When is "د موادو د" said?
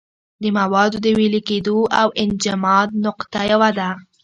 0.41-1.07